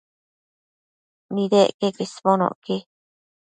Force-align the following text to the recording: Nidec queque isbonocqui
Nidec 1.33 1.69
queque 1.79 2.03
isbonocqui 2.07 2.75